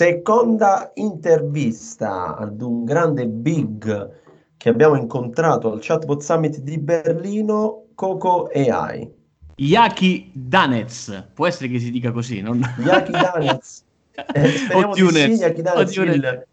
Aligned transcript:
seconda 0.00 0.92
intervista 0.94 2.34
ad 2.34 2.62
un 2.62 2.86
grande 2.86 3.26
big 3.26 4.10
che 4.56 4.70
abbiamo 4.70 4.96
incontrato 4.96 5.70
al 5.70 5.80
Chatbot 5.82 6.22
Summit 6.22 6.60
di 6.60 6.78
Berlino, 6.78 7.88
Coco 7.94 8.48
AI. 8.54 9.12
Yaki 9.56 10.30
Danez, 10.32 11.26
può 11.34 11.46
essere 11.46 11.68
che 11.68 11.78
si 11.78 11.90
dica 11.90 12.12
così, 12.12 12.40
non... 12.40 12.62
Yaki 12.78 13.10
Danez. 13.10 13.84
Eh, 14.34 14.48
speriamo 14.48 14.94
di 14.94 15.06
sì, 15.08 15.32
Yaki 15.32 15.60
Danez. 15.60 15.94
Il... 15.94 16.46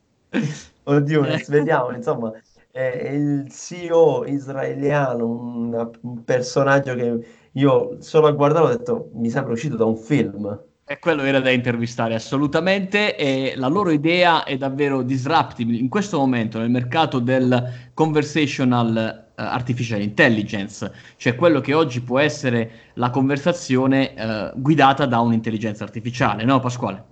Oddio, 0.84 1.26
vediamo, 1.48 1.92
insomma, 1.92 2.34
è 2.70 3.10
il 3.14 3.50
CEO 3.50 4.26
israeliano, 4.26 5.26
un, 5.26 5.92
un 6.02 6.24
personaggio 6.26 6.96
che 6.96 7.26
io 7.54 8.02
solo 8.02 8.28
a 8.28 8.32
guardarlo 8.32 8.68
ho 8.68 8.76
detto 8.76 9.10
mi 9.14 9.30
sembra 9.30 9.54
uscito 9.54 9.78
da 9.78 9.86
un 9.86 9.96
film. 9.96 10.66
E 10.90 11.00
quello 11.00 11.24
era 11.24 11.42
da 11.42 11.50
intervistare 11.50 12.16
assolutamente 12.16 13.18
e 13.18 13.56
la 13.58 13.68
loro 13.68 13.92
idea 13.92 14.46
è 14.46 14.56
davvero 14.56 15.02
disruptive 15.02 15.76
in 15.76 15.90
questo 15.90 16.18
momento 16.18 16.60
nel 16.60 16.70
mercato 16.70 17.20
del 17.20 17.90
conversational 17.94 19.26
uh, 19.28 19.42
artificial 19.42 20.02
intelligence, 20.02 20.90
cioè 21.18 21.36
quello 21.36 21.60
che 21.60 21.74
oggi 21.74 22.00
può 22.00 22.20
essere 22.20 22.72
la 22.94 23.10
conversazione 23.10 24.14
uh, 24.54 24.62
guidata 24.62 25.06
da 25.06 25.20
un'intelligenza 25.20 25.84
artificiale, 25.84 26.46
no 26.46 26.62
Pasquale? 26.62 27.04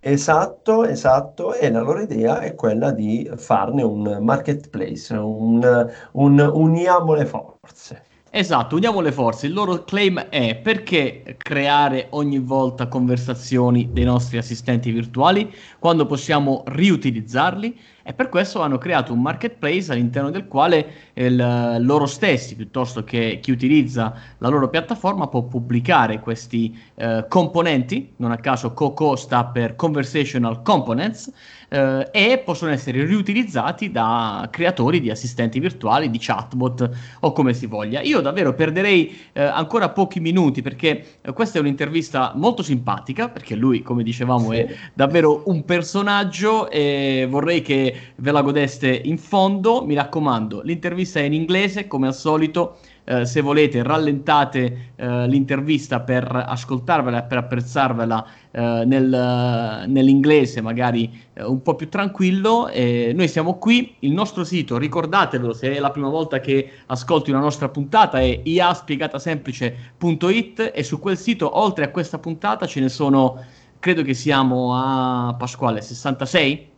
Esatto, 0.00 0.84
esatto, 0.84 1.52
e 1.52 1.70
la 1.70 1.82
loro 1.82 2.00
idea 2.00 2.40
è 2.40 2.54
quella 2.54 2.90
di 2.90 3.30
farne 3.36 3.82
un 3.82 4.18
marketplace, 4.22 5.12
un, 5.12 5.92
un 6.12 6.50
uniamo 6.54 7.12
le 7.12 7.26
forze. 7.26 8.07
Esatto, 8.30 8.76
uniamo 8.76 9.00
le 9.00 9.10
forze. 9.10 9.46
Il 9.46 9.54
loro 9.54 9.84
claim 9.84 10.18
è 10.28 10.54
perché 10.56 11.36
creare 11.38 12.08
ogni 12.10 12.38
volta 12.38 12.86
conversazioni 12.86 13.88
dei 13.90 14.04
nostri 14.04 14.36
assistenti 14.36 14.90
virtuali 14.90 15.50
quando 15.78 16.04
possiamo 16.04 16.62
riutilizzarli 16.66 17.78
e 18.08 18.14
per 18.14 18.30
questo 18.30 18.62
hanno 18.62 18.78
creato 18.78 19.12
un 19.12 19.20
marketplace 19.20 19.92
all'interno 19.92 20.30
del 20.30 20.48
quale 20.48 21.10
il, 21.12 21.76
loro 21.80 22.06
stessi, 22.06 22.56
piuttosto 22.56 23.04
che 23.04 23.38
chi 23.42 23.50
utilizza 23.50 24.14
la 24.38 24.48
loro 24.48 24.70
piattaforma, 24.70 25.26
può 25.26 25.42
pubblicare 25.42 26.18
questi 26.18 26.74
eh, 26.94 27.26
componenti, 27.28 28.14
non 28.16 28.30
a 28.30 28.38
caso 28.38 28.72
COCO 28.72 29.14
sta 29.14 29.44
per 29.44 29.76
Conversational 29.76 30.62
Components, 30.62 31.30
eh, 31.68 32.08
e 32.10 32.38
possono 32.38 32.70
essere 32.70 33.04
riutilizzati 33.04 33.90
da 33.90 34.48
creatori 34.50 35.00
di 35.00 35.10
assistenti 35.10 35.60
virtuali, 35.60 36.08
di 36.10 36.18
chatbot 36.18 36.90
o 37.20 37.32
come 37.32 37.52
si 37.52 37.66
voglia. 37.66 38.00
Io 38.00 38.20
davvero 38.20 38.54
perderei 38.54 39.18
eh, 39.32 39.42
ancora 39.42 39.90
pochi 39.90 40.20
minuti 40.20 40.62
perché 40.62 41.04
eh, 41.20 41.32
questa 41.32 41.58
è 41.58 41.60
un'intervista 41.60 42.32
molto 42.36 42.62
simpatica, 42.62 43.28
perché 43.28 43.54
lui, 43.54 43.82
come 43.82 44.02
dicevamo, 44.02 44.52
sì. 44.52 44.56
è 44.56 44.74
davvero 44.94 45.42
un 45.46 45.64
personaggio 45.66 46.70
e 46.70 47.26
vorrei 47.28 47.60
che 47.60 47.96
ve 48.16 48.30
la 48.30 48.42
godeste 48.42 48.88
in 48.88 49.18
fondo. 49.18 49.84
Mi 49.84 49.94
raccomando, 49.94 50.62
l'intervista 50.62 51.20
è 51.20 51.22
in 51.22 51.32
inglese, 51.32 51.86
come 51.86 52.06
al 52.06 52.14
solito. 52.14 52.76
Eh, 53.10 53.24
se 53.24 53.40
volete 53.40 53.82
rallentate 53.82 54.90
eh, 54.94 55.26
l'intervista 55.28 56.00
per 56.00 56.30
ascoltarvela 56.30 57.22
per 57.22 57.38
apprezzarvela 57.38 58.26
eh, 58.50 58.82
nel, 58.84 59.86
nell'inglese 59.88 60.60
magari 60.60 61.10
eh, 61.32 61.42
un 61.42 61.62
po' 61.62 61.74
più 61.74 61.88
tranquillo 61.88 62.68
noi 62.68 63.28
siamo 63.28 63.54
qui 63.54 63.94
il 64.00 64.12
nostro 64.12 64.44
sito 64.44 64.76
ricordatevelo 64.76 65.54
se 65.54 65.74
è 65.74 65.80
la 65.80 65.90
prima 65.90 66.10
volta 66.10 66.38
che 66.40 66.70
ascolti 66.84 67.30
una 67.30 67.40
nostra 67.40 67.70
puntata 67.70 68.20
è 68.20 68.42
iaspiegatasemplice.it 68.44 70.72
e 70.74 70.82
su 70.82 70.98
quel 70.98 71.16
sito 71.16 71.58
oltre 71.58 71.86
a 71.86 71.90
questa 71.90 72.18
puntata 72.18 72.66
ce 72.66 72.80
ne 72.80 72.90
sono 72.90 73.42
credo 73.78 74.02
che 74.02 74.12
siamo 74.12 74.74
a 74.74 75.34
Pasquale 75.38 75.80
66 75.80 76.76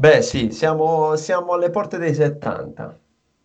Beh, 0.00 0.22
sì, 0.22 0.50
siamo, 0.50 1.14
siamo 1.16 1.52
alle 1.52 1.68
porte 1.68 1.98
dei 1.98 2.14
70 2.14 2.98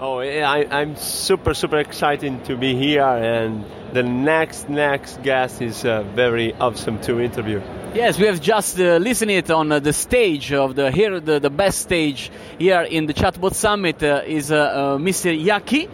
Oh, 0.00 0.18
I, 0.18 0.66
I'm 0.70 0.96
super, 0.96 1.54
super 1.54 1.78
excited 1.78 2.44
to 2.46 2.56
be 2.56 2.74
here, 2.74 3.04
and 3.04 3.64
the 3.92 4.02
next, 4.02 4.68
next 4.68 5.22
guest 5.22 5.62
is 5.62 5.84
uh, 5.84 6.02
very 6.02 6.52
awesome 6.52 7.00
to 7.02 7.20
interview. 7.20 7.62
Yes, 7.94 8.18
we 8.18 8.26
have 8.26 8.40
just 8.40 8.80
uh, 8.80 8.96
listened 8.96 9.30
it 9.30 9.52
on 9.52 9.70
uh, 9.70 9.78
the 9.78 9.92
stage 9.92 10.52
of 10.52 10.74
the 10.74 10.90
here, 10.90 11.20
the, 11.20 11.38
the 11.38 11.48
best 11.48 11.78
stage 11.78 12.32
here 12.58 12.82
in 12.82 13.06
the 13.06 13.14
Chatbot 13.14 13.54
Summit 13.54 14.02
uh, 14.02 14.22
is 14.26 14.50
uh, 14.50 14.56
uh, 14.56 14.98
Mr. 14.98 15.30
Yaki. 15.32 15.88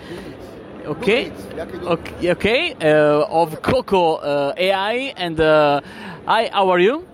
Okay, 0.86 1.30
okay, 1.82 2.30
okay 2.30 2.72
of 3.28 3.60
Coco 3.60 4.54
AI, 4.56 5.12
and 5.14 5.38
hi, 5.38 6.48
how 6.50 6.70
are 6.70 6.78
you? 6.78 7.09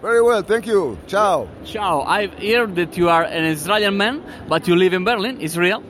Very 0.00 0.22
well, 0.22 0.42
thank 0.42 0.64
you. 0.66 0.96
Ciao. 1.08 1.48
Ciao. 1.64 2.02
I've 2.02 2.32
heard 2.34 2.76
that 2.76 2.96
you 2.96 3.08
are 3.08 3.24
an 3.24 3.44
Israeli 3.44 3.90
man, 3.90 4.22
but 4.48 4.68
you 4.68 4.76
live 4.76 4.92
in 4.92 5.02
Berlin, 5.02 5.40
Israel. 5.40 5.82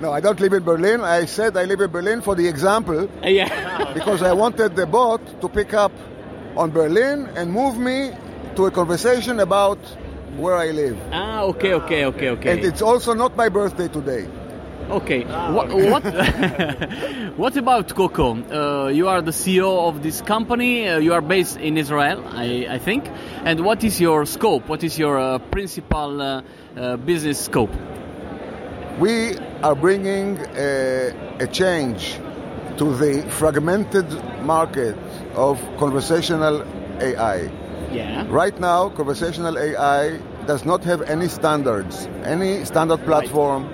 No, 0.00 0.12
I 0.12 0.20
don't 0.20 0.38
live 0.38 0.52
in 0.52 0.64
Berlin. 0.64 1.00
I 1.00 1.24
said 1.24 1.56
I 1.56 1.64
live 1.64 1.80
in 1.80 1.90
Berlin 1.90 2.20
for 2.20 2.34
the 2.34 2.46
example. 2.46 3.08
Yeah. 3.22 3.92
because 3.94 4.22
I 4.22 4.34
wanted 4.34 4.76
the 4.76 4.84
bot 4.86 5.40
to 5.40 5.48
pick 5.48 5.72
up 5.72 5.92
on 6.58 6.72
Berlin 6.72 7.26
and 7.36 7.50
move 7.50 7.78
me 7.78 8.10
to 8.56 8.66
a 8.66 8.70
conversation 8.70 9.40
about 9.40 9.78
where 10.36 10.56
I 10.56 10.70
live. 10.70 10.98
Ah, 11.10 11.44
okay, 11.44 11.72
okay, 11.72 12.04
okay, 12.04 12.28
okay. 12.30 12.52
And 12.52 12.64
it's 12.64 12.82
also 12.82 13.14
not 13.14 13.34
my 13.34 13.48
birthday 13.48 13.88
today. 13.88 14.28
Okay. 14.90 15.24
what 15.24 15.72
what, 15.72 16.04
what 17.36 17.56
about 17.56 17.94
Coco? 17.94 18.34
Uh, 18.34 18.88
you 18.88 19.08
are 19.08 19.22
the 19.22 19.30
CEO 19.30 19.88
of 19.88 20.02
this 20.02 20.20
company. 20.20 20.88
Uh, 20.88 20.98
you 20.98 21.14
are 21.14 21.22
based 21.22 21.56
in 21.56 21.78
Israel, 21.78 22.22
I, 22.26 22.66
I, 22.68 22.78
think. 22.78 23.08
And 23.44 23.64
what 23.64 23.82
is 23.82 24.00
your 24.00 24.26
scope? 24.26 24.68
What 24.68 24.84
is 24.84 24.98
your 24.98 25.18
uh, 25.18 25.38
principal 25.38 26.20
uh, 26.20 26.42
uh, 26.76 26.96
business 26.98 27.40
scope? 27.40 27.70
We 28.98 29.38
are 29.62 29.74
bringing 29.74 30.38
a, 30.54 31.36
a 31.40 31.46
change 31.46 32.18
to 32.76 32.94
the 32.94 33.24
fragmented 33.30 34.08
market 34.42 34.96
of 35.34 35.60
conversational 35.78 36.62
AI. 37.00 37.50
Yeah. 37.90 38.26
Right 38.28 38.58
now, 38.60 38.90
conversational 38.90 39.58
AI 39.58 40.18
does 40.46 40.64
not 40.64 40.84
have 40.84 41.02
any 41.02 41.28
standards, 41.28 42.06
any 42.24 42.64
standard 42.66 43.02
platform. 43.04 43.64
Right 43.64 43.73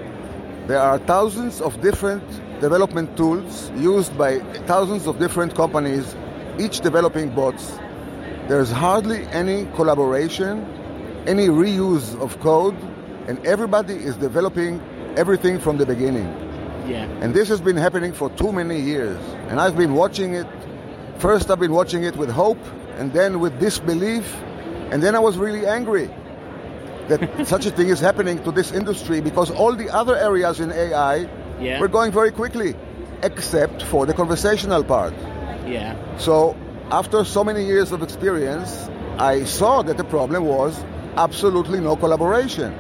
there 0.71 0.79
are 0.81 0.99
thousands 1.01 1.61
of 1.61 1.81
different 1.81 2.23
development 2.61 3.17
tools 3.17 3.73
used 3.75 4.17
by 4.17 4.39
thousands 4.69 5.09
of 5.09 5.19
different 5.19 5.57
companies, 5.57 6.15
each 6.61 6.79
developing 6.79 7.29
bots. 7.31 7.77
There's 8.47 8.71
hardly 8.71 9.27
any 9.33 9.67
collaboration, 9.75 10.65
any 11.27 11.49
reuse 11.49 12.17
of 12.21 12.39
code, 12.39 12.77
and 13.27 13.45
everybody 13.45 13.95
is 13.95 14.17
developing 14.17 14.81
everything 15.17 15.59
from 15.59 15.77
the 15.77 15.87
beginning. 15.87 16.29
Yeah. 16.87 17.03
And 17.21 17.35
this 17.35 17.49
has 17.49 17.61
been 17.61 17.77
happening 17.77 18.13
for 18.13 18.31
too 18.31 18.53
many 18.53 18.79
years. 18.81 19.19
And 19.49 19.61
I've 19.61 19.77
been 19.77 19.95
watching 19.95 20.35
it. 20.35 20.47
First, 21.19 21.51
I've 21.51 21.59
been 21.59 21.73
watching 21.73 22.05
it 22.05 22.15
with 22.15 22.31
hope, 22.31 22.65
and 22.97 23.13
then 23.13 23.41
with 23.41 23.59
disbelief, 23.59 24.37
and 24.93 25.03
then 25.03 25.17
I 25.17 25.19
was 25.19 25.37
really 25.37 25.67
angry 25.67 26.09
that 27.11 27.47
such 27.47 27.67
a 27.67 27.71
thing 27.71 27.89
is 27.89 28.01
happening 28.01 28.43
to 28.45 28.51
this 28.53 28.73
industry 28.73 29.21
because 29.21 29.51
all 29.51 29.75
the 29.75 29.91
other 29.91 30.17
areas 30.17 30.61
in 30.61 30.73
AI 30.73 31.29
Yeah. 31.61 31.81
were 31.81 31.89
going 31.89 32.13
very 32.13 32.31
quickly, 32.31 32.75
except 33.23 33.83
for 33.83 34.07
the 34.07 34.15
conversational 34.15 34.83
part. 34.85 35.15
Yeah. 35.67 35.95
So, 36.19 36.57
after 36.91 37.25
so 37.25 37.45
many 37.45 37.65
years 37.65 37.93
of 37.93 38.03
experience, 38.03 38.89
I 39.19 39.45
saw 39.45 39.83
that 39.83 39.97
the 39.97 40.05
problem 40.17 40.45
was 40.45 40.73
absolutely 41.17 41.81
no 41.81 41.97
collaboration. 41.97 42.73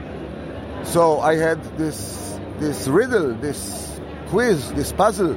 So 0.84 1.20
I 1.20 1.36
had 1.36 1.62
this 1.76 2.38
this 2.58 2.88
riddle, 2.88 3.34
this 3.34 3.60
quiz, 4.30 4.72
this 4.72 4.92
puzzle. 4.92 5.36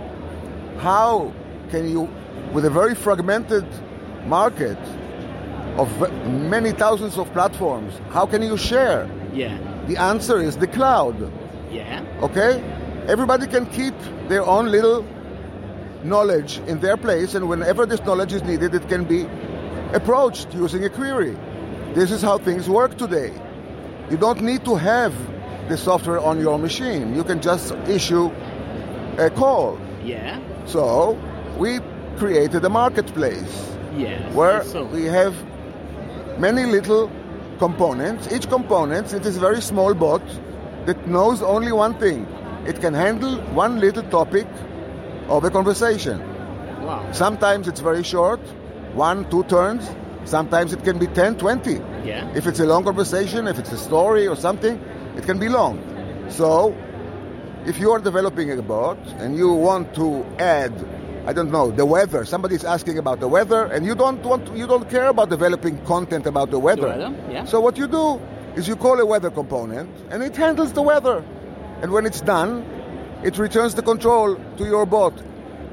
How 0.80 1.34
can 1.72 1.90
you, 1.90 2.10
with 2.54 2.66
a 2.66 2.70
very 2.70 2.96
fragmented 2.96 3.66
market 4.26 4.78
of 5.78 5.90
many 6.28 6.72
thousands 6.72 7.18
of 7.18 7.32
platforms, 7.34 7.94
how 8.10 8.26
can 8.26 8.42
you 8.42 8.58
share? 8.58 9.10
Yeah. 9.34 9.58
The 9.88 9.98
answer 9.98 10.40
is 10.42 10.58
the 10.58 10.68
cloud. 10.68 11.32
Yeah. 11.72 12.04
Okay? 12.22 12.62
Everybody 13.08 13.48
can 13.48 13.66
keep 13.68 13.96
their 14.28 14.44
own 14.46 14.68
little 14.72 15.06
knowledge 16.04 16.60
in 16.68 16.80
their 16.80 16.98
place, 16.98 17.34
and 17.36 17.50
whenever 17.50 17.86
this 17.86 18.02
knowledge 18.02 18.34
is 18.34 18.44
needed, 18.44 18.76
it 18.76 18.88
can 18.88 19.04
be 19.04 19.26
approached 19.94 20.54
using 20.54 20.84
a 20.86 20.90
query. 20.90 21.36
This 21.94 22.12
is 22.12 22.22
how 22.22 22.38
things 22.38 22.70
work 22.70 22.98
today. 22.98 23.32
You 24.10 24.18
don't 24.18 24.42
need 24.42 24.66
to 24.66 24.76
have 24.76 25.14
the 25.70 25.78
software 25.78 26.20
on 26.20 26.40
your 26.40 26.60
machine. 26.60 27.16
You 27.16 27.24
can 27.24 27.42
just 27.42 27.72
issue 27.88 28.32
a 29.18 29.30
call. 29.30 29.80
Yeah. 30.04 30.40
So 30.66 31.18
we 31.58 31.80
created 32.18 32.64
a 32.66 32.70
marketplace 32.70 33.70
Yes. 33.98 34.34
where 34.34 34.64
so. 34.64 34.86
we 34.86 35.06
have 35.06 35.34
many 36.38 36.66
little 36.66 37.12
components. 37.60 38.32
Each 38.32 38.48
component 38.48 39.14
it 39.14 39.26
is 39.26 39.38
a 39.38 39.40
very 39.40 39.62
small 39.62 39.94
bot 39.94 40.22
that 40.86 41.08
knows 41.08 41.42
only 41.42 41.72
one 41.72 41.94
thing. 41.96 42.28
It 42.66 42.80
can 42.80 42.94
handle 42.94 43.38
one 43.54 43.80
little 43.80 44.04
topic 44.04 44.48
of 45.28 45.44
a 45.44 45.50
conversation. 45.50 46.20
Wow. 46.84 47.12
Sometimes 47.12 47.68
it's 47.68 47.80
very 47.80 48.04
short, 48.04 48.40
one, 48.94 49.30
two 49.30 49.44
turns. 49.46 49.90
Sometimes 50.26 50.74
it 50.74 50.84
can 50.84 51.00
be 51.00 51.08
10, 51.08 51.38
20. 51.38 51.74
Yeah. 52.06 52.32
If 52.36 52.48
it's 52.48 52.60
a 52.60 52.66
long 52.66 52.84
conversation, 52.84 53.48
if 53.48 53.60
it's 53.60 53.72
a 53.72 53.78
story 53.78 54.28
or 54.28 54.36
something, 54.36 54.80
it 55.18 55.24
can 55.24 55.40
be 55.40 55.50
long. 55.50 55.82
So, 56.30 56.76
if 57.66 57.80
you 57.80 57.92
are 57.92 58.00
developing 58.00 58.52
a 58.52 58.62
bot 58.62 58.98
and 59.20 59.38
you 59.38 59.52
want 59.52 59.94
to 59.96 60.26
add, 60.40 60.74
I 61.26 61.32
don't 61.34 61.52
know, 61.52 61.72
the 61.72 61.86
weather, 61.86 62.26
somebody's 62.26 62.66
asking 62.66 62.98
about 62.98 63.22
the 63.22 63.28
weather, 63.30 63.66
and 63.66 63.86
you 63.86 63.96
don't 63.96 64.22
want, 64.24 64.48
to, 64.48 64.58
you 64.58 64.68
don't 64.68 64.90
care 64.90 65.08
about 65.08 65.30
developing 65.30 65.78
content 65.86 66.26
about 66.26 66.52
the 66.52 66.60
weather. 66.60 66.82
The 66.82 67.10
weather, 67.10 67.32
yeah. 67.32 67.46
So 67.46 67.62
what 67.62 67.78
you 67.78 67.88
do 67.88 68.20
is 68.56 68.68
you 68.68 68.76
call 68.76 69.00
a 69.00 69.06
weather 69.06 69.32
component, 69.32 69.90
and 70.10 70.22
it 70.22 70.36
handles 70.36 70.74
the 70.74 70.82
weather. 70.82 71.24
And 71.82 71.92
when 71.92 72.06
it's 72.06 72.20
done, 72.20 72.66
it 73.24 73.38
returns 73.38 73.74
the 73.74 73.82
control 73.82 74.36
to 74.58 74.66
your 74.66 74.86
bot. 74.86 75.14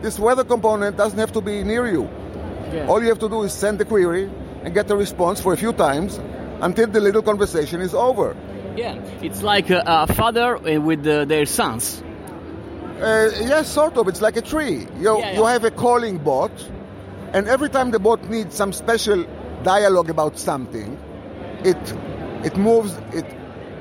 This 0.03 0.19
weather 0.19 0.45
component 0.45 0.97
doesn't 0.97 1.19
have 1.19 1.33
to 1.33 1.41
be 1.41 1.65
near 1.65 1.87
you. 1.91 2.09
Yeah. 2.73 2.87
All 2.87 3.03
you 3.03 3.09
have 3.09 3.19
to 3.19 3.29
do 3.29 3.43
is 3.43 3.53
send 3.53 3.79
the 3.79 3.85
query 3.85 4.31
and 4.63 4.73
get 4.73 4.89
a 4.91 4.97
response 4.97 5.41
for 5.41 5.53
a 5.53 5.57
few 5.57 5.73
times 5.73 6.21
until 6.61 6.87
the 6.87 7.01
little 7.01 7.23
conversation 7.23 7.81
is 7.81 7.93
over. 7.93 8.37
Yeah. 8.77 8.95
It's 9.21 9.43
like 9.43 9.71
a, 9.71 9.83
a 9.85 10.07
father 10.15 10.57
uh, 10.57 10.81
with 10.81 11.05
uh, 11.07 11.25
their 11.25 11.45
sons. 11.45 12.03
Uh, 13.01 13.31
yes, 13.41 13.69
sort 13.73 13.97
of. 13.97 14.09
It's 14.09 14.21
like 14.21 14.37
a 14.37 14.43
tree. 14.43 14.87
You, 14.99 15.19
Yeah, 15.19 15.33
you 15.37 15.45
have 15.47 15.65
a 15.65 15.71
calling 15.71 16.19
bot, 16.19 16.53
and 17.33 17.49
every 17.49 17.69
time 17.69 17.91
the 17.91 17.99
bot 17.99 18.25
needs 18.29 18.55
some 18.55 18.73
special 18.73 19.25
dialogue 19.63 20.11
about 20.11 20.39
something, 20.39 20.99
it 21.65 21.95
it 22.45 22.57
moves, 22.57 22.95
it 23.13 23.27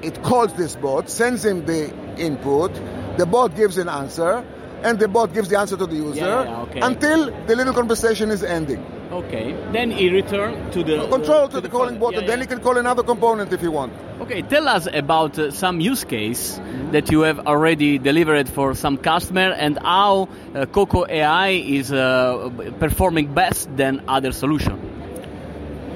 it 0.02 0.24
calls 0.24 0.54
this 0.54 0.76
bot, 0.76 1.10
sends 1.10 1.44
him 1.46 1.66
the 1.66 1.94
input, 2.18 2.72
the 3.18 3.26
bot 3.26 3.56
gives 3.56 3.78
an 3.78 3.90
answer, 3.90 4.44
and 4.84 5.00
the 5.00 5.08
bot 5.08 5.34
gives 5.34 5.50
the 5.50 5.58
answer 5.60 5.76
to 5.78 5.86
the 5.86 5.96
user 5.96 6.26
Yeah, 6.26 6.44
yeah, 6.44 6.62
okay. 6.62 6.80
until 6.82 7.26
the 7.48 7.56
little 7.56 7.74
conversation 7.74 8.32
is 8.32 8.44
ending. 8.44 8.86
Okay. 9.12 9.56
Then 9.72 9.90
he 9.92 10.10
return 10.10 10.70
to 10.72 10.84
the 10.84 11.08
Control 11.08 11.46
uh, 11.46 11.48
to, 11.48 11.62
the, 11.62 11.70
calling 11.70 12.00
father. 12.00 12.00
bot, 12.00 12.14
Yeah, 12.14 12.20
and 12.20 12.30
then 12.30 12.38
yeah. 12.40 12.44
he 12.44 12.48
can 12.48 12.60
call 12.60 12.78
another 12.78 13.02
component 13.04 13.52
if 13.52 13.62
you 13.64 13.72
want. 13.72 13.92
Okay, 14.22 14.44
tell 14.44 14.68
us 14.68 14.88
about 14.92 15.40
uh, 15.40 15.50
some 15.52 15.80
use 15.80 16.04
case 16.04 16.60
that 16.92 17.12
you 17.12 17.22
have 17.22 17.40
already 17.48 17.98
delivered 17.98 18.48
for 18.48 18.76
some 18.76 18.98
customer 18.98 19.52
and 19.52 19.80
how 19.80 20.30
uh, 20.54 20.66
Coco 20.68 21.06
AI 21.10 21.50
is 21.50 21.92
uh, 21.92 22.50
performing 22.80 23.34
best 23.34 23.76
than 23.76 24.04
other 24.08 24.32
solution. 24.32 24.78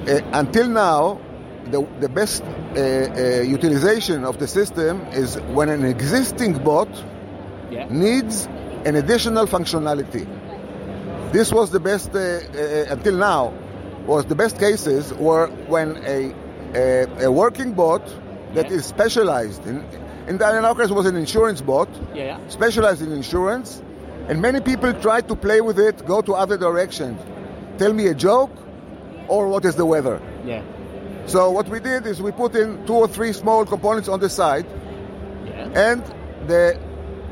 Uh, 0.08 0.20
until 0.32 0.68
now, 0.68 1.20
the, 1.66 1.86
the 2.00 2.08
best 2.08 2.42
uh, 2.42 2.46
uh, 2.80 3.42
utilization 3.42 4.24
of 4.24 4.38
the 4.38 4.48
system 4.48 5.00
is 5.12 5.36
when 5.54 5.68
an 5.68 5.84
existing 5.84 6.58
bot 6.64 6.88
Yeah. 7.70 7.86
needs 7.90 8.46
an 8.84 8.96
additional 8.96 9.46
functionality. 9.46 10.26
This 11.34 11.52
was 11.52 11.70
the 11.70 11.80
best 11.80 12.10
uh, 12.14 12.18
uh, 12.18 12.94
until 12.94 13.16
now. 13.16 13.52
Was 14.06 14.24
the 14.26 14.36
best 14.36 14.56
cases 14.58 15.12
were 15.14 15.48
when 15.72 15.88
a 16.16 16.32
a, 16.74 17.24
a 17.26 17.30
working 17.32 17.72
bot 17.72 18.04
that 18.54 18.66
is 18.70 18.82
Yeah. 18.84 18.94
specialized 18.96 19.66
in 19.66 19.76
in, 20.28 20.38
the, 20.38 20.46
in 20.58 20.64
our 20.64 20.74
case 20.80 20.90
was 21.00 21.06
an 21.06 21.16
insurance 21.16 21.60
bot 21.60 21.88
Yeah, 22.14 22.24
yeah. 22.24 22.38
specialized 22.48 23.02
in 23.06 23.10
insurance, 23.12 23.82
and 24.28 24.40
many 24.48 24.60
people 24.60 24.92
try 25.06 25.20
to 25.30 25.34
play 25.46 25.60
with 25.60 25.78
it, 25.88 26.06
go 26.06 26.18
to 26.28 26.32
other 26.34 26.56
directions. 26.66 27.18
Tell 27.80 27.92
me 27.92 28.04
a 28.06 28.14
joke, 28.28 28.52
or 29.26 29.48
what 29.48 29.64
is 29.64 29.74
the 29.74 29.86
weather? 29.94 30.16
Yeah. 30.46 30.62
So 31.26 31.50
what 31.50 31.66
we 31.68 31.80
did 31.80 32.06
is 32.06 32.22
we 32.22 32.30
put 32.30 32.54
in 32.54 32.86
two 32.86 32.94
or 33.04 33.08
three 33.08 33.32
small 33.32 33.66
components 33.74 34.08
on 34.08 34.20
the 34.20 34.28
side, 34.40 34.66
Yeah. 35.50 35.90
and 35.90 36.00
the 36.50 36.62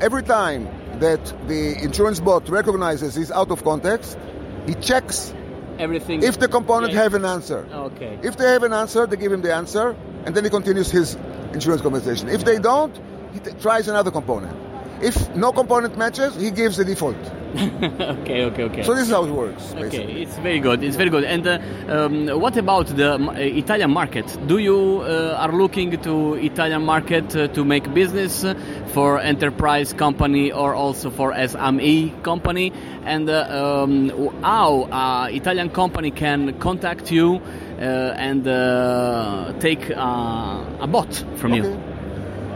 every 0.01 0.23
time 0.23 0.61
that 1.03 1.23
the 1.47 1.61
insurance 1.83 2.19
bot 2.19 2.47
recognizes 2.49 3.17
is 3.17 3.29
out 3.31 3.51
of 3.51 3.63
context, 3.63 4.17
he 4.65 4.73
checks 4.75 5.33
Everything. 5.77 6.23
if 6.23 6.39
the 6.39 6.47
component 6.47 6.93
have 6.93 7.13
an 7.13 7.25
answer. 7.25 7.67
Okay. 7.89 8.17
If 8.23 8.37
they 8.37 8.49
have 8.55 8.63
an 8.63 8.73
answer, 8.73 9.05
they 9.05 9.17
give 9.17 9.31
him 9.31 9.41
the 9.41 9.53
answer, 9.53 9.95
and 10.25 10.33
then 10.35 10.43
he 10.45 10.49
continues 10.49 10.89
his 10.91 11.15
insurance 11.53 11.81
conversation. 11.81 12.29
If 12.29 12.45
they 12.45 12.57
don't, 12.57 12.95
he 13.33 13.39
t- 13.39 13.51
tries 13.59 13.87
another 13.87 14.11
component. 14.11 14.55
If 15.03 15.35
no 15.35 15.51
component 15.51 15.97
matches, 15.97 16.35
he 16.35 16.49
gives 16.49 16.77
the 16.77 16.85
default. 16.85 17.17
okay, 17.55 18.45
okay, 18.45 18.63
okay. 18.63 18.83
So 18.83 18.95
this 18.95 19.03
is 19.07 19.11
how 19.11 19.25
it 19.25 19.31
works. 19.31 19.73
Okay, 19.73 20.23
it's 20.23 20.35
very 20.37 20.59
good. 20.59 20.81
It's 20.81 20.95
very 20.95 21.09
good. 21.09 21.23
And 21.23 21.45
uh, 21.45 21.59
um, 21.87 22.27
what 22.39 22.57
about 22.57 22.87
the 22.87 23.15
uh, 23.15 23.33
Italian 23.33 23.91
market? 23.91 24.25
Do 24.47 24.57
you 24.57 25.01
uh, 25.01 25.37
are 25.37 25.51
looking 25.51 26.01
to 26.01 26.35
Italian 26.35 26.83
market 26.83 27.35
uh, 27.35 27.47
to 27.49 27.63
make 27.65 27.93
business 27.93 28.45
for 28.87 29.19
enterprise 29.19 29.93
company 29.93 30.51
or 30.51 30.73
also 30.73 31.11
for 31.11 31.33
SME 31.33 32.23
company? 32.23 32.71
And 33.03 33.29
uh, 33.29 33.83
um, 33.83 34.31
how 34.41 34.83
uh, 34.83 35.27
Italian 35.29 35.69
company 35.69 36.11
can 36.11 36.57
contact 36.59 37.11
you 37.11 37.35
uh, 37.77 38.15
and 38.17 38.47
uh, 38.47 39.53
take 39.59 39.91
uh, 39.91 40.63
a 40.79 40.87
bot 40.87 41.23
from 41.35 41.53
you? 41.53 41.65
Okay. 41.65 41.93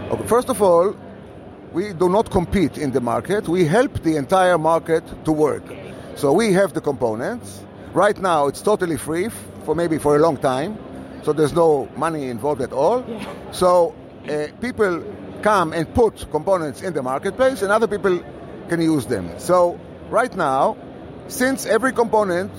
Okay, 0.10 0.28
First 0.28 0.50
of 0.50 0.62
all, 0.62 0.96
we 1.74 1.94
do 1.94 2.10
not 2.10 2.30
compete 2.32 2.78
in 2.78 2.92
the 2.92 3.02
market. 3.02 3.48
We 3.48 3.66
help 3.66 4.02
the 4.04 4.16
entire 4.16 4.58
market 4.58 5.04
to 5.26 5.32
work. 5.32 5.64
So 6.16 6.34
we 6.34 6.54
have 6.54 6.74
the 6.74 6.82
components. 6.82 7.64
Right 7.94 8.18
now, 8.20 8.48
it's 8.48 8.62
totally 8.62 8.98
free 8.98 9.30
for 9.66 9.76
maybe 9.76 9.98
for 9.98 10.16
a 10.16 10.20
long 10.20 10.38
time. 10.38 10.78
So 11.24 11.34
there's 11.34 11.54
no 11.54 11.90
money 11.96 12.30
involved 12.30 12.62
at 12.62 12.74
all. 12.74 13.04
So 13.52 13.96
uh, 14.30 14.48
people 14.62 15.04
come 15.42 15.74
and 15.74 15.94
put 15.94 16.30
components 16.32 16.82
in 16.82 16.94
the 16.94 17.04
marketplace, 17.04 17.62
and 17.62 17.72
other 17.72 17.88
people 17.88 18.24
can 18.70 18.82
use 18.82 19.06
them. 19.06 19.40
So 19.40 19.80
right 20.10 20.34
now, 20.36 20.78
since 21.28 21.66
every 21.66 21.94
component 21.94 22.52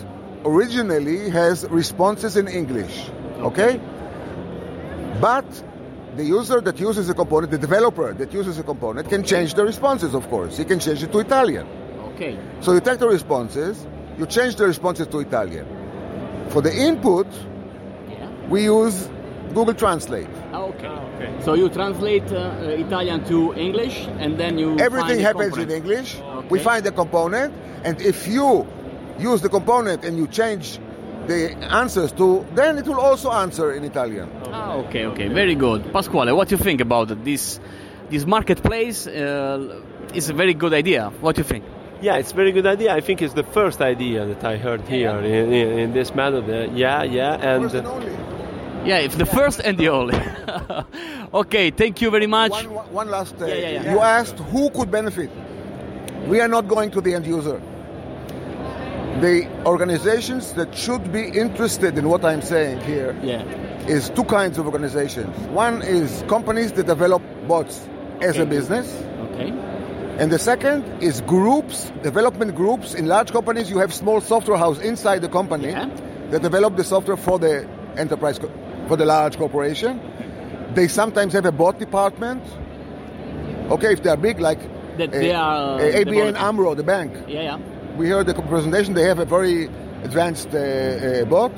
originally 0.45 1.31
has 1.31 1.65
responses 1.69 2.37
in 2.37 2.47
English, 2.47 3.11
okay? 3.41 3.81
But 5.21 5.47
the 6.19 6.25
user 6.25 6.61
that 6.61 6.79
uses 6.81 7.09
a 7.09 7.15
component, 7.15 7.51
the 7.53 7.59
developer 7.59 8.13
that 8.15 8.33
uses 8.33 8.59
a 8.59 8.63
component, 8.63 9.09
can 9.09 9.23
change 9.23 9.55
the 9.55 9.65
responses, 9.65 10.15
of 10.15 10.29
course. 10.29 10.57
He 10.59 10.65
can 10.65 10.79
change 10.81 11.03
it 11.03 11.13
to 11.13 11.19
Italian. 11.21 11.67
Okay. 12.15 12.39
So 12.61 12.73
you 12.73 12.81
take 12.81 12.99
the 12.99 13.09
responses, 13.09 13.87
you 14.19 14.27
change 14.27 14.57
the 14.57 14.67
responses 14.67 15.07
to 15.09 15.21
Italian. 15.21 15.67
For 16.51 16.61
the 16.63 16.75
input, 16.75 17.27
Yeah. 18.11 18.29
we 18.51 18.65
use 18.65 19.09
Google 19.55 19.75
Translate. 19.75 20.29
Ah, 20.53 20.63
Okay. 20.71 20.95
So 21.45 21.55
you 21.55 21.69
translate 21.69 22.31
uh, 22.33 22.85
Italian 22.87 23.25
to 23.25 23.53
English 23.55 24.07
and 24.23 24.39
then 24.39 24.59
you 24.59 24.79
Everything 24.79 25.09
find 25.09 25.19
the 25.19 25.23
happens 25.23 25.57
in 25.57 25.67
component. 25.67 25.71
English. 25.85 26.11
We 26.51 26.59
find 26.61 26.85
the 26.85 26.93
component, 26.93 27.53
and 27.85 28.01
if 28.01 28.29
you 28.29 28.67
use 29.19 29.41
the 29.43 29.49
component 29.49 30.05
and 30.05 30.17
you 30.17 30.27
change 30.29 30.79
the 31.27 31.41
answers 31.83 32.13
to, 32.13 32.47
then 32.55 32.79
it 32.79 32.87
will 32.87 33.01
also 33.01 33.31
answer 33.33 33.73
in 33.73 33.83
Italian. 33.85 34.29
Ah, 34.69 34.75
okay, 34.85 35.07
okay, 35.07 35.29
very 35.29 35.55
good. 35.55 35.93
Pasquale, 35.93 36.33
what 36.33 36.49
do 36.49 36.55
you 36.57 36.63
think 36.63 36.81
about 36.81 37.09
this 37.25 37.59
this 38.11 38.27
marketplace? 38.27 39.07
Uh, 39.07 39.13
that 40.09 40.17
is 40.17 40.29
a 40.31 40.35
very 40.35 40.55
good 40.55 40.73
idea. 40.75 41.11
What 41.21 41.37
do 41.37 41.41
you 41.41 41.45
think? 41.49 41.65
Yeah, 42.03 42.17
it's 42.21 42.33
a 42.33 42.35
very 42.35 42.53
good 42.53 42.67
idea. 42.67 42.95
I 42.95 43.01
think 43.01 43.23
it's 43.23 43.35
the 43.35 43.43
first 43.43 43.81
idea 43.81 44.25
that 44.27 44.45
I 44.45 44.57
heard 44.57 44.83
here 44.89 45.19
in, 45.19 45.53
in, 45.53 45.79
in 45.79 45.93
this 45.93 46.15
method. 46.15 46.45
Uh, 46.49 46.71
yeah, 46.75 47.03
yeah, 47.03 47.35
and. 47.55 47.63
First 47.65 47.75
and 47.75 47.87
only. 47.87 48.13
Yeah, 48.85 48.99
it's 49.07 49.17
the 49.17 49.27
first 49.27 49.61
and 49.61 49.77
the 49.79 49.89
only. 49.89 50.15
okay, 51.35 51.71
thank 51.71 52.01
you 52.01 52.11
very 52.11 52.27
much. 52.29 52.51
One, 52.53 52.71
one- 52.75 52.93
one 52.93 53.11
last. 53.11 53.35
Uh, 53.41 53.47
Yeah, 53.47 53.55
yeah, 53.55 53.71
yeah. 53.83 53.93
You 53.93 54.01
asked 54.01 54.39
who 54.53 54.71
could 54.71 54.91
benefit. 54.91 55.31
We 56.29 56.41
are 56.41 56.49
not 56.49 56.69
going 56.69 56.91
to 56.93 57.01
the 57.01 57.15
end 57.15 57.27
user. 57.27 57.61
The 59.21 59.49
organizations 59.67 60.53
that 60.55 60.75
should 60.77 61.11
be 61.13 61.23
interested 61.29 61.99
in 61.99 62.09
what 62.09 62.25
I'm 62.25 62.43
saying 62.43 62.79
here 62.87 63.17
Yeah. 63.23 63.43
Is 63.89 64.11
two 64.11 64.25
kinds 64.25 64.59
of 64.59 64.67
organizations. 64.67 65.35
One 65.49 65.83
is 65.83 66.23
companies 66.29 66.73
that 66.73 66.87
develop 66.87 67.23
bots 67.47 67.81
as 68.21 68.37
a 68.39 68.47
business, 68.47 68.87
Okay. 69.33 69.51
and 70.19 70.31
the 70.31 70.39
second 70.39 70.85
is 71.03 71.21
groups, 71.23 71.91
development 72.03 72.55
groups. 72.55 72.95
In 72.95 73.07
large 73.07 73.33
companies, 73.33 73.71
you 73.71 73.79
have 73.79 73.93
small 73.95 74.21
software 74.21 74.59
house 74.59 74.79
inside 74.81 75.21
the 75.23 75.29
company 75.29 75.71
Yeah. 75.71 75.89
that 76.31 76.43
develop 76.43 76.77
the 76.77 76.85
software 76.85 77.17
for 77.17 77.39
the 77.39 77.67
enterprise, 77.97 78.39
for 78.89 78.97
the 78.97 79.05
large 79.07 79.37
corporation. 79.39 80.01
They 80.75 80.89
sometimes 80.89 81.33
have 81.33 81.47
a 81.47 81.53
bot 81.53 81.79
department. 81.79 82.43
Okay, 83.71 83.93
if 83.93 84.03
they 84.03 84.11
are 84.11 84.17
big, 84.17 84.41
like 84.41 84.61
That 84.99 85.09
uh, 85.09 85.13
they 85.13 85.33
are, 85.33 85.79
uh, 85.81 85.83
uh, 85.83 86.01
ABN. 86.05 86.35
AMRO, 86.37 86.75
the 86.75 86.83
bank. 86.83 87.13
Yeah, 87.27 87.43
yeah. 87.43 87.59
We 87.97 88.09
heard 88.09 88.27
the 88.27 88.35
presentation. 88.35 88.95
They 88.95 89.05
have 89.09 89.19
a 89.19 89.25
very 89.25 89.65
advanced 90.05 90.49
uh, 90.55 90.59
uh, 90.59 91.25
bot. 91.25 91.53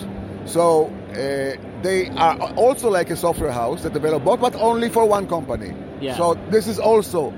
So 0.47 0.91
uh, 1.13 1.70
they 1.83 2.09
are 2.11 2.39
also 2.55 2.91
like 2.91 3.11
a 3.11 3.17
software 3.17 3.53
house 3.53 3.83
that 3.83 3.93
develop 3.93 4.25
bot, 4.25 4.41
but 4.41 4.55
only 4.55 4.89
for 4.89 5.07
one 5.07 5.27
company. 5.27 5.75
Yeah. 6.01 6.17
So 6.17 6.35
this 6.51 6.67
is 6.67 6.79
also 6.79 7.33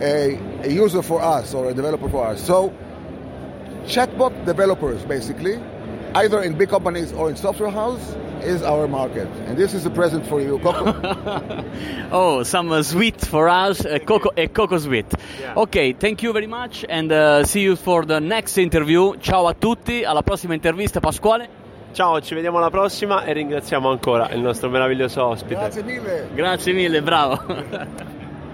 a, 0.00 0.38
a 0.62 0.68
user 0.68 1.02
for 1.02 1.22
us 1.22 1.54
or 1.54 1.70
a 1.70 1.74
developer 1.74 2.08
for 2.08 2.26
us. 2.26 2.44
So 2.44 2.72
chatbot 3.86 4.44
developers, 4.44 5.04
basically, 5.04 5.60
either 6.14 6.42
in 6.42 6.56
big 6.56 6.68
companies 6.68 7.12
or 7.12 7.30
in 7.30 7.36
software 7.36 7.70
house, 7.70 8.16
is 8.42 8.62
our 8.62 8.86
market. 8.86 9.28
And 9.46 9.56
this 9.56 9.74
is 9.74 9.86
a 9.86 9.90
present 9.90 10.26
for 10.26 10.40
you, 10.40 10.58
Coco. 10.58 10.94
oh, 12.12 12.42
some 12.42 12.70
uh, 12.70 12.82
sweet 12.82 13.20
for 13.20 13.48
us, 13.48 13.84
a 13.84 13.98
coco, 13.98 14.30
a 14.36 14.46
coco 14.46 14.78
sweet. 14.78 15.06
Yeah. 15.40 15.54
Ok, 15.56 15.94
thank 15.98 16.22
you 16.22 16.32
very 16.32 16.46
much 16.46 16.84
and 16.88 17.10
uh, 17.10 17.44
see 17.44 17.62
you 17.62 17.76
for 17.76 18.04
the 18.04 18.20
next 18.20 18.58
interview. 18.58 19.16
Ciao 19.20 19.46
a 19.46 19.54
tutti, 19.54 20.04
alla 20.04 20.22
prossima 20.22 20.54
intervista 20.54 21.00
Pasquale. 21.00 21.55
Ciao, 21.96 22.20
ci 22.20 22.34
vediamo 22.34 22.58
alla 22.58 22.68
prossima 22.68 23.24
e 23.24 23.32
ringraziamo 23.32 23.88
ancora 23.88 24.28
il 24.28 24.40
nostro 24.40 24.68
meraviglioso 24.68 25.24
ospite. 25.24 25.54
Grazie 25.54 25.82
mille. 25.82 26.28
Grazie 26.34 26.72
mille, 26.74 27.00
bravo. 27.00 27.40